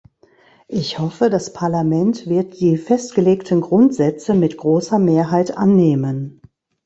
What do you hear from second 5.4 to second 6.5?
annehmen.